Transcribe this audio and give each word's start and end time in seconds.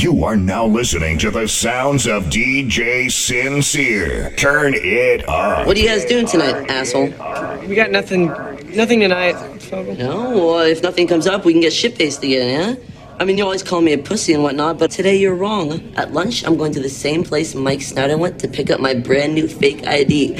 You 0.00 0.24
are 0.24 0.34
now 0.34 0.64
listening 0.64 1.18
to 1.18 1.30
the 1.30 1.46
sounds 1.46 2.06
of 2.06 2.24
DJ 2.30 3.12
Sincere. 3.12 4.30
Turn 4.36 4.72
it 4.74 5.28
up. 5.28 5.66
What 5.66 5.76
are 5.76 5.78
you 5.78 5.88
guys 5.88 6.06
doing 6.06 6.24
tonight, 6.24 6.70
asshole? 6.70 7.08
We 7.68 7.74
got 7.74 7.90
nothing, 7.90 8.28
nothing 8.74 9.00
tonight. 9.00 9.34
No, 9.70 10.30
well, 10.30 10.60
if 10.60 10.82
nothing 10.82 11.06
comes 11.06 11.26
up, 11.26 11.44
we 11.44 11.52
can 11.52 11.60
get 11.60 11.74
shit 11.74 11.98
faced 11.98 12.24
again, 12.24 12.78
yeah? 12.78 12.99
I 13.20 13.24
mean, 13.26 13.36
you 13.36 13.44
always 13.44 13.62
call 13.62 13.82
me 13.82 13.92
a 13.92 13.98
pussy 13.98 14.32
and 14.32 14.42
whatnot, 14.42 14.78
but 14.78 14.90
today 14.90 15.14
you're 15.14 15.34
wrong. 15.34 15.92
At 15.94 16.14
lunch, 16.14 16.42
I'm 16.42 16.56
going 16.56 16.72
to 16.72 16.80
the 16.80 16.88
same 16.88 17.22
place 17.22 17.54
Mike 17.54 17.82
Snyder 17.82 18.16
went 18.16 18.40
to 18.40 18.48
pick 18.48 18.70
up 18.70 18.80
my 18.80 18.94
brand 18.94 19.34
new 19.34 19.46
fake 19.46 19.86
ID. 19.86 20.36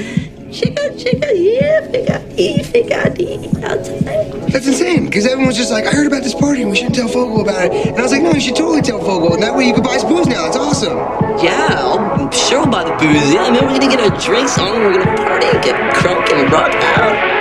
Chica, 0.51 0.97
chica, 0.97 1.31
yeah, 1.37 1.87
fake 1.91 2.09
ID, 2.11 2.63
fake 2.63 2.91
ID. 2.91 3.49
That's 3.59 4.67
insane, 4.67 5.05
because 5.05 5.27
everyone's 5.27 5.59
just 5.59 5.71
like, 5.71 5.85
I 5.85 5.91
heard 5.91 6.07
about 6.07 6.23
this 6.23 6.35
party 6.35 6.63
and 6.63 6.71
we 6.71 6.77
shouldn't 6.79 6.95
tell 6.95 7.07
Fogell 7.07 7.43
about 7.43 7.67
it. 7.67 7.89
And 7.89 7.99
I 7.99 8.03
was 8.03 8.13
like, 8.13 8.23
no, 8.23 8.33
you 8.33 8.41
should 8.41 8.57
totally 8.57 8.81
tell 8.81 8.99
Fogell. 8.99 9.35
And 9.35 9.43
that 9.43 9.55
way 9.55 9.67
you 9.67 9.75
can 9.75 9.83
buy 9.83 9.97
us 9.97 10.05
booze 10.05 10.27
now. 10.27 10.47
It's 10.47 10.57
awesome. 10.57 10.97
Yeah, 11.45 11.69
I'm 11.77 12.33
sure 12.33 12.61
we'll 12.63 12.71
buy 12.71 12.85
the 12.85 12.97
booze. 12.97 13.35
Yeah, 13.35 13.43
I 13.43 13.51
mean, 13.51 13.61
we're 13.61 13.79
gonna 13.79 13.95
get 13.95 14.01
our 14.01 14.19
drinks 14.19 14.57
on, 14.59 14.81
we're 14.81 14.95
gonna 14.95 15.17
party, 15.19 15.49
and 15.49 15.63
get 15.63 15.77
crunk, 15.97 16.33
and 16.33 16.51
rock 16.51 16.73
out. 16.97 17.40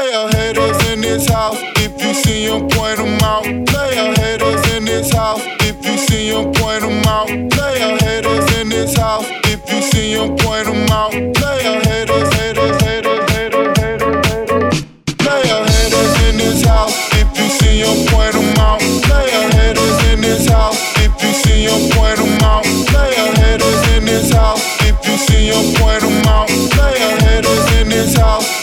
Player 0.00 0.28
haters 0.28 0.88
in 0.88 1.02
this 1.02 1.28
house. 1.28 1.58
If 1.76 2.02
you 2.02 2.14
see 2.14 2.46
them, 2.46 2.70
point 2.70 2.96
them 2.96 3.20
out. 3.20 3.44
Player 3.68 4.14
haters 4.16 4.72
in 4.72 4.86
this 4.86 5.12
house. 5.12 5.42
If 5.60 5.84
you 5.84 5.98
see 5.98 6.30
them, 6.30 6.54
point 6.54 6.80
them 6.80 7.04
out. 7.04 7.28
Player 7.50 7.98
haters 8.00 8.50
in 8.56 8.70
this 8.70 8.96
house. 8.96 9.26
If 9.44 9.60
you 9.70 9.82
see 9.82 10.14
them, 10.14 10.38
point 10.38 10.64
them 10.64 10.88
out. 10.88 11.12
Player 11.36 11.84
haters, 11.84 12.32
haters, 12.32 12.80
haters, 12.80 13.30
haters, 13.30 13.76
haters, 13.76 14.26
haters. 14.26 14.84
Player 15.20 15.60
haters 15.68 16.12
in 16.24 16.38
this 16.38 16.64
house. 16.64 16.96
If 17.20 17.28
you 17.36 17.48
see 17.60 17.82
them, 17.84 18.00
point 18.08 18.32
them 18.32 18.56
out. 18.56 18.80
Player 19.04 19.52
haters 19.52 20.00
in 20.08 20.22
this 20.22 20.48
house. 20.48 20.80
If 20.96 21.12
you 21.20 21.32
see 21.44 21.66
them, 21.68 21.92
point 21.92 22.16
them 22.16 22.40
out. 22.40 22.64
Player 22.88 23.28
haters 23.36 23.82
in 23.92 24.06
this 24.06 24.32
house. 24.32 24.64
If 24.80 24.96
you 25.04 25.18
see 25.28 25.50
them, 25.52 25.76
point 25.76 26.00
them 26.00 26.24
out. 26.24 26.48
Player 26.72 27.12
haters 27.20 27.72
in 27.76 27.90
this 27.90 28.16
house. 28.16 28.59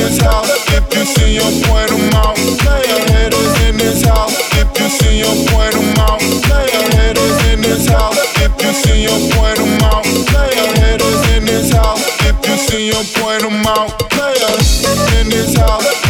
This 0.00 0.20
house. 0.20 0.48
If 0.72 0.84
you 0.96 1.04
see 1.04 1.38
them, 1.38 1.52
point 1.68 1.90
them 1.90 2.14
out. 2.16 2.36
Player 2.64 3.00
haters 3.12 3.54
in 3.68 3.76
this 3.76 4.02
house. 4.02 4.34
If 4.56 4.68
you 4.80 4.88
see 4.88 5.22
them, 5.22 5.36
point 5.52 5.74
them 5.74 5.98
out. 6.00 6.20
Player 6.48 6.84
haters 6.96 7.38
in 7.52 7.60
this 7.60 7.86
house. 7.88 8.16
If 8.40 8.52
you 8.62 8.72
see 8.72 9.06
them, 9.06 9.20
point 9.36 9.58
them 9.58 9.84
out. 9.92 10.04
Player 10.30 10.68
haters 10.80 11.20
in 11.36 11.44
this 11.44 11.72
house. 11.72 12.02
If 12.24 12.36
you 12.48 12.56
see 12.56 12.90
them, 12.90 13.04
point 13.20 13.42
them 13.42 13.66
out. 13.66 13.90
Players 14.10 14.84
in 15.20 15.28
this 15.28 15.56
house. 15.56 16.09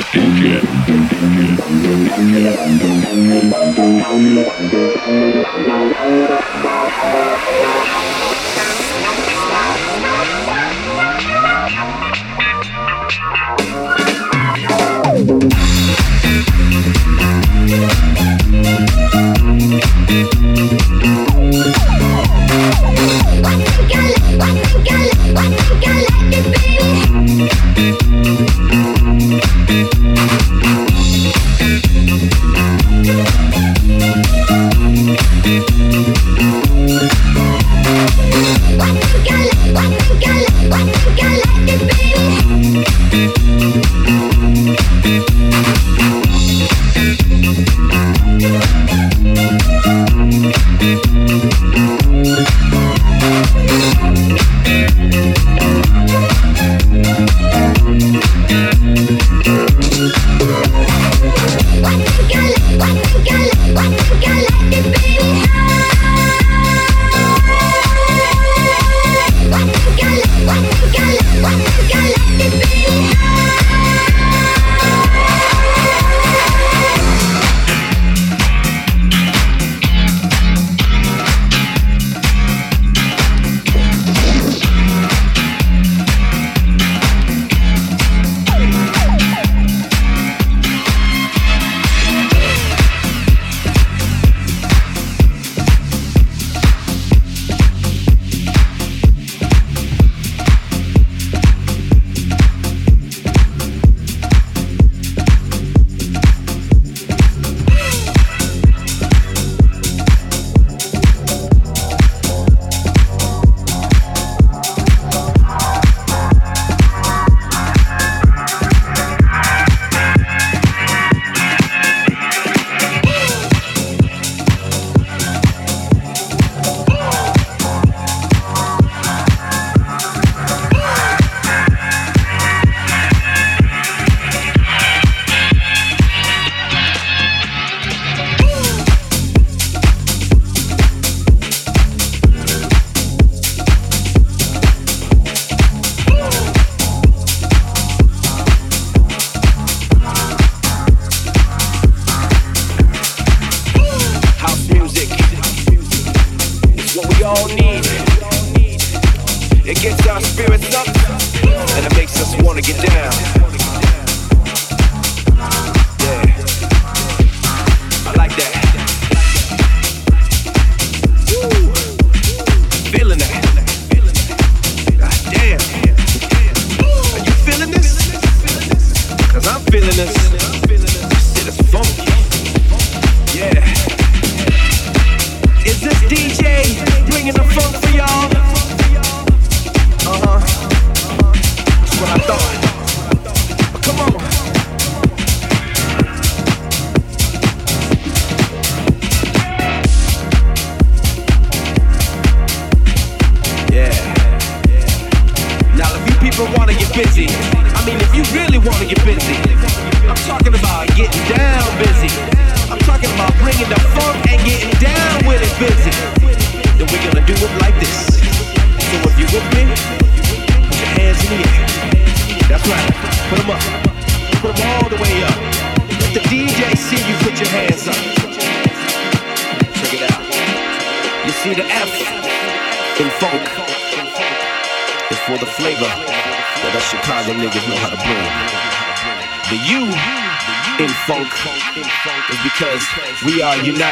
Thank 0.00 0.38
you. 7.52 7.57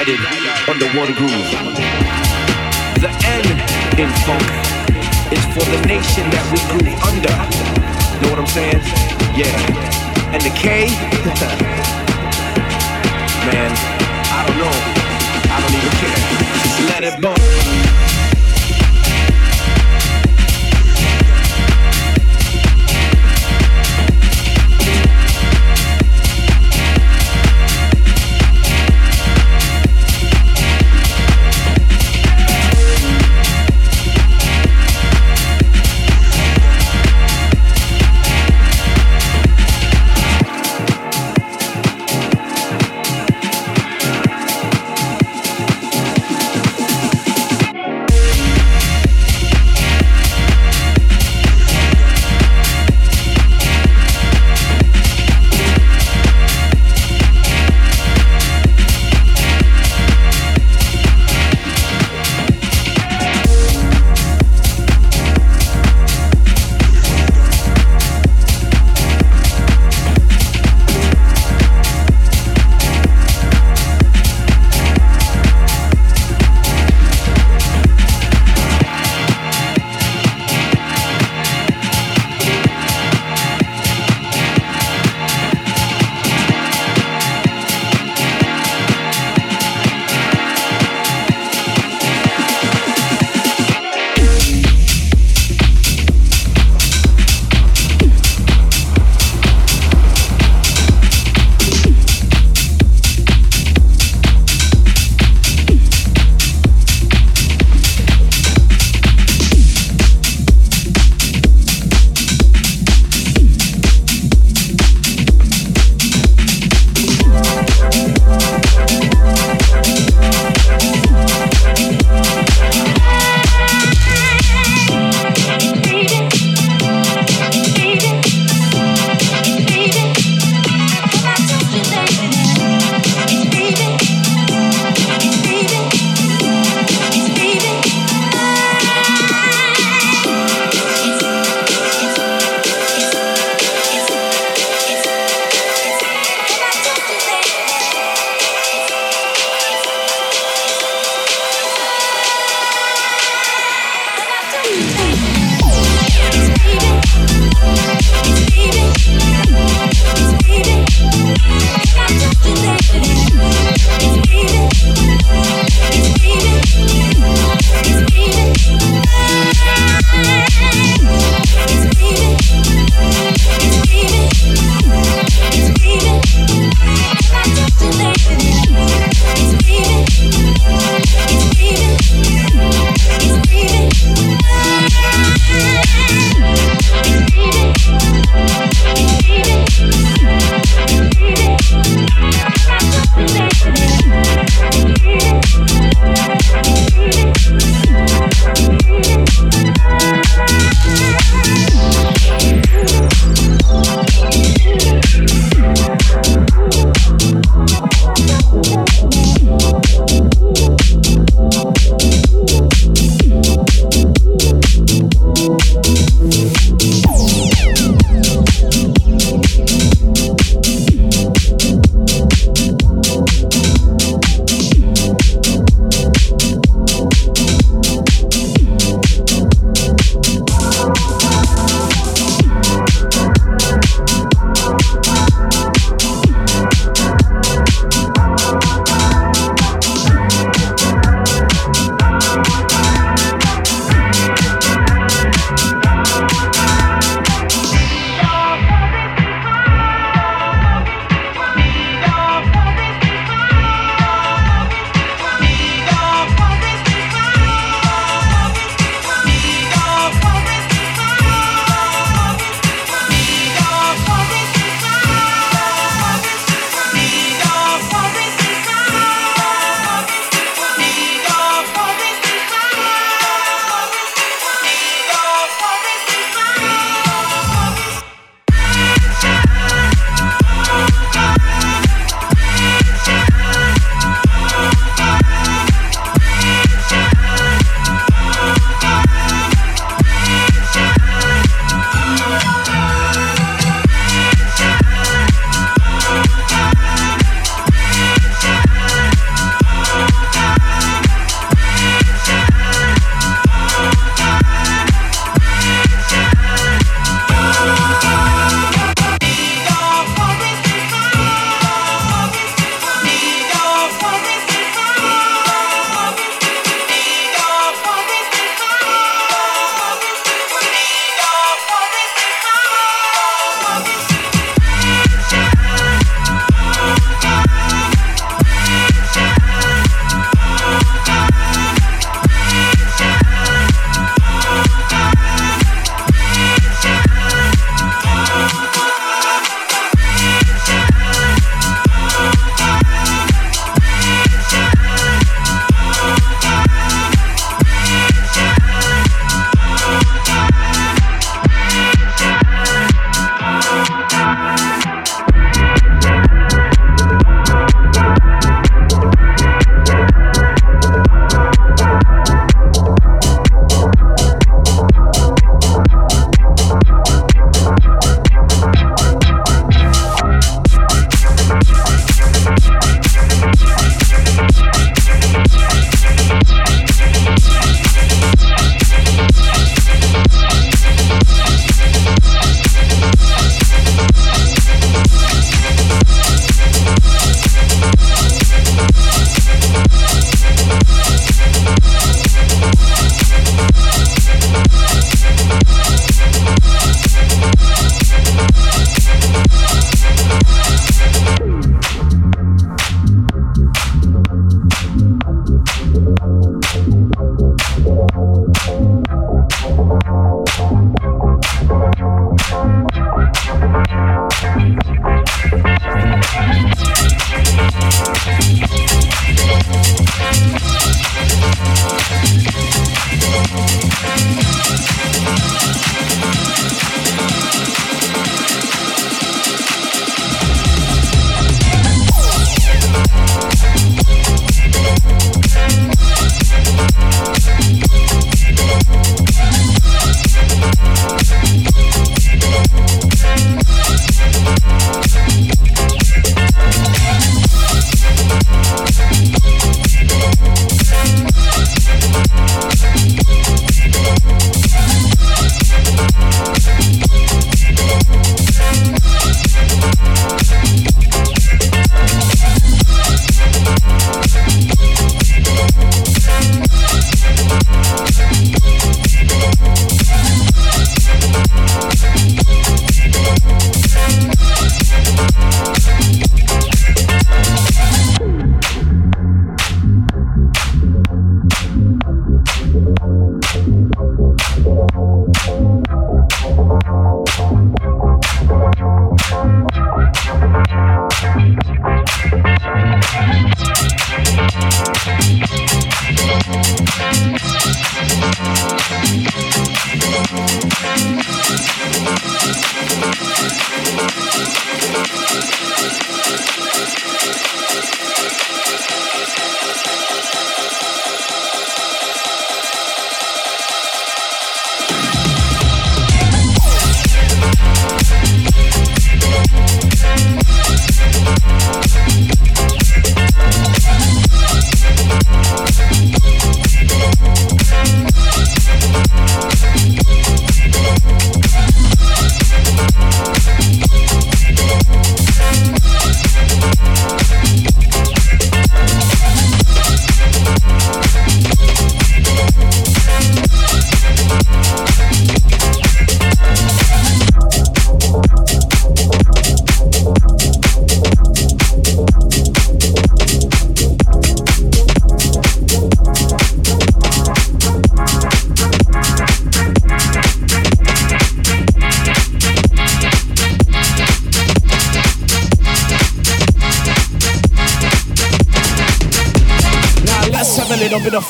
guided 0.06 0.20
on 0.68 0.78
one 0.96 1.12
groove. 1.14 1.50
The 3.02 3.10
N 3.26 3.44
in 3.98 4.08
funk 4.22 4.46
is 5.32 5.44
for 5.52 5.64
the 5.68 5.84
nation 5.88 6.30
that 6.30 6.46
we 6.52 6.58
grew 6.70 6.94
under. 7.02 7.34
Know 8.22 8.30
what 8.30 8.38
I'm 8.38 8.46
saying? 8.46 8.82
Yeah. 9.36 9.75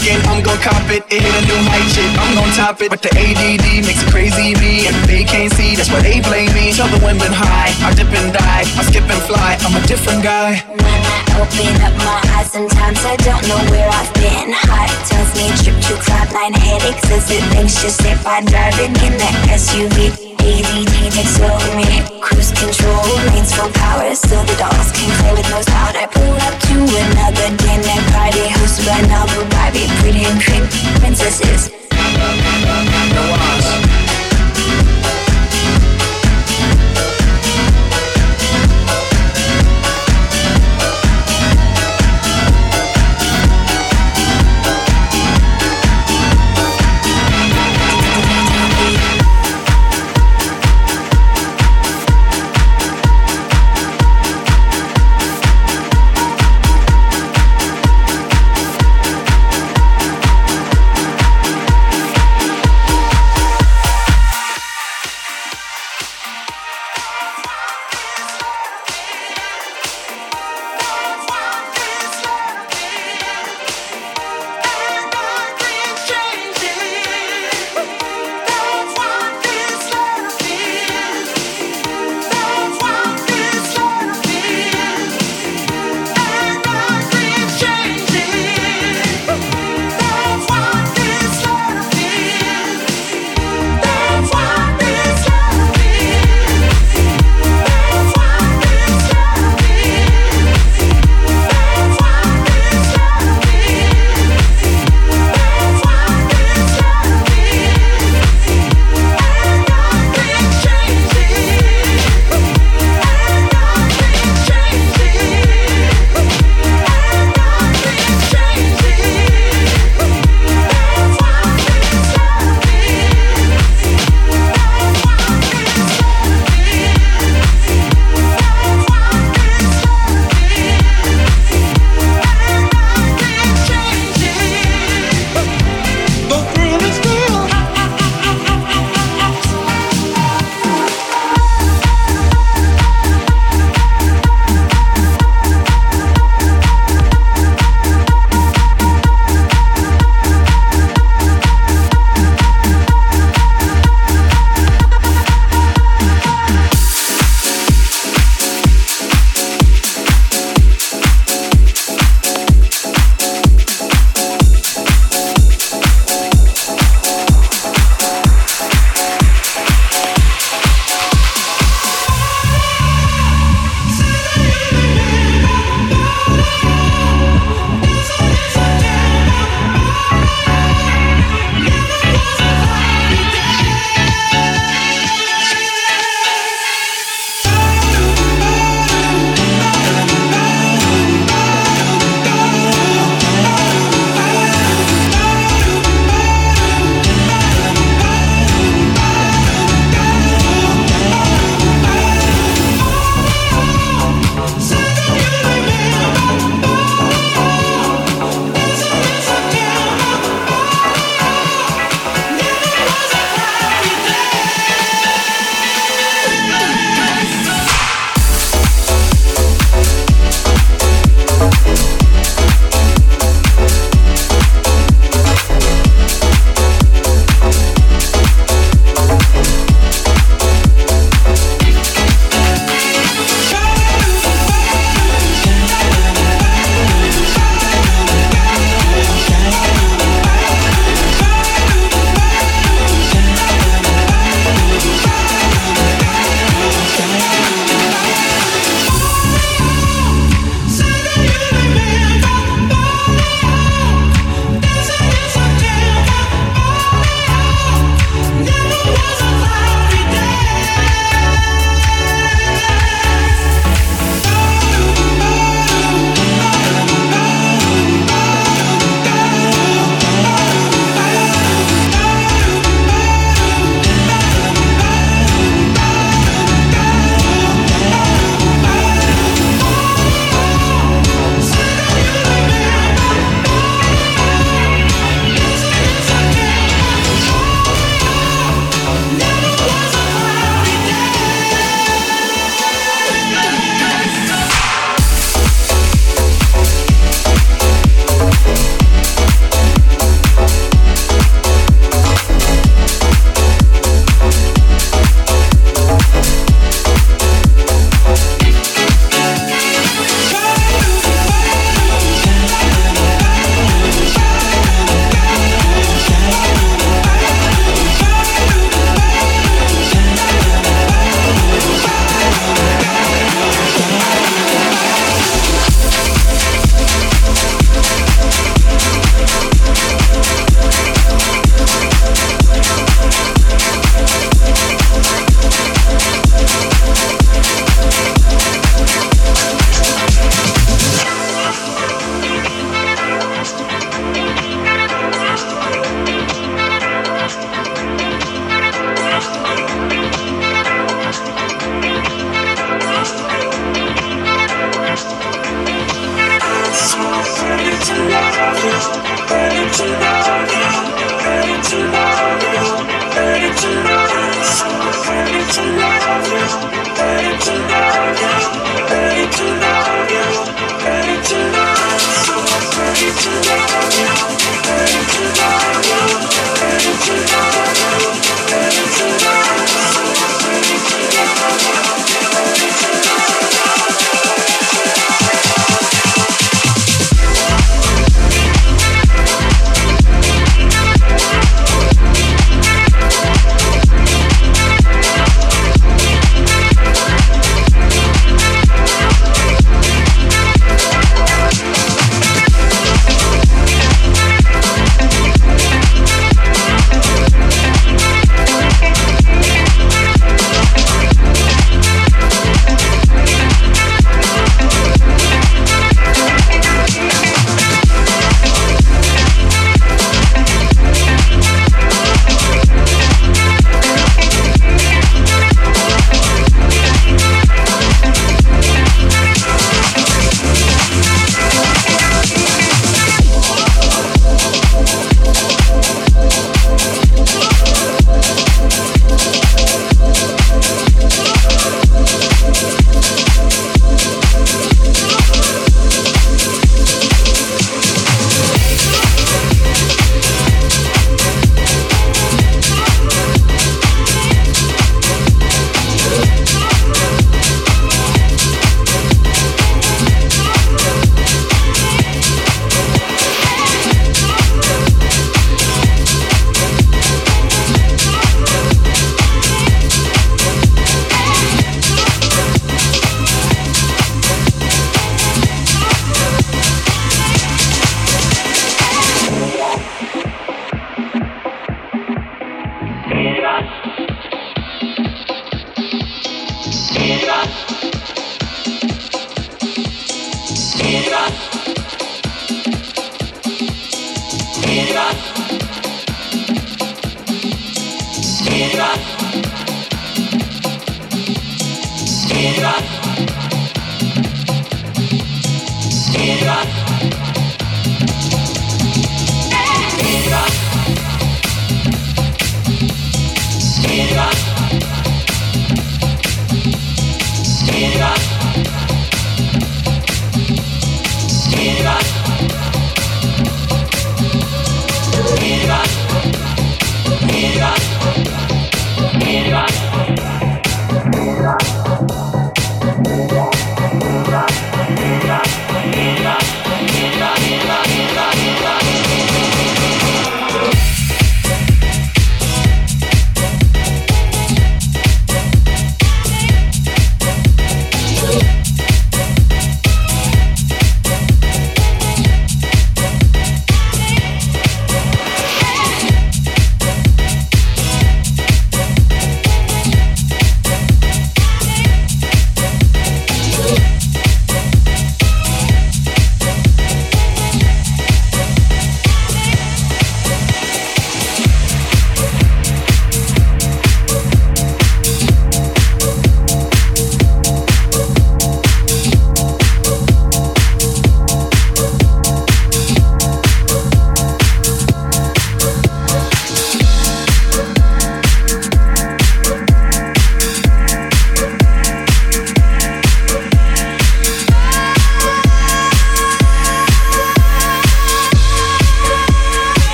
And 0.00 0.24
I'm 0.26 0.42
gon' 0.42 0.56
cop 0.58 0.88
it. 0.88 1.04
It 1.12 1.20
hit 1.20 1.34
a 1.36 1.42
new 1.44 1.60
height, 1.68 1.86
shit, 1.92 2.08
I'm 2.16 2.32
gon' 2.34 2.50
top 2.56 2.80
it. 2.80 2.88
But 2.88 3.02
the 3.02 3.12
ADD 3.12 3.84
makes 3.84 4.00
it 4.00 4.10
crazy 4.10 4.56
me, 4.56 4.88
and 4.88 4.96
they 5.04 5.24
can't 5.24 5.52
see, 5.52 5.76
that's 5.76 5.90
why 5.92 6.00
they 6.00 6.20
blame 6.20 6.52
me. 6.56 6.72
Tell 6.72 6.88
the 6.88 6.98
women 7.04 7.30
high, 7.30 7.70
I 7.84 7.92
dip 7.92 8.08
and 8.08 8.32
die, 8.32 8.64
I 8.64 8.82
skip 8.88 9.04
and 9.04 9.22
fly, 9.28 9.60
I'm 9.60 9.76
a 9.76 9.82
different 9.86 10.24
guy. 10.24 10.64
When 10.66 10.80
I 10.80 11.20
open 11.36 11.76
up 11.84 11.94
my 12.00 12.18
eyes, 12.40 12.50
sometimes 12.50 13.04
I 13.04 13.16
don't 13.20 13.44
know 13.46 13.60
where 13.70 13.88
I've 13.92 14.12
been. 14.16 14.50
Heart 14.50 14.90
tells 15.04 15.30
me 15.36 15.52
trip 15.60 15.76
to 15.76 15.94
cloud 16.00 16.32
nine 16.32 16.54
headaches 16.54 17.04
as 17.12 17.30
it 17.30 17.44
just 17.68 18.00
if 18.04 18.26
I 18.26 18.40
driving 18.40 18.96
in 19.04 19.14
that 19.20 19.36
SUV. 19.52 20.29
ADD 20.40 21.12
takes 21.12 21.38
over 21.40 21.76
me. 21.76 21.86
Cruise 22.20 22.52
control 22.52 23.04
reigns 23.28 23.52
full 23.54 23.70
power, 23.76 24.14
so 24.14 24.36
the 24.44 24.56
dolls 24.56 24.90
can 24.92 25.10
play 25.20 25.32
with 25.36 25.48
no 25.50 25.60
sound. 25.62 25.96
I 25.96 26.06
pull 26.08 26.36
up 26.46 26.54
to 26.68 26.76
another 26.80 27.48
dinner 27.56 28.00
party 28.12 28.48
hosted 28.48 28.88
by 28.88 29.00
novel 29.06 29.44
Barbie, 29.52 29.88
pretty 30.00 30.24
and 30.24 30.40
cream 30.40 30.64
princesses. 31.00 31.70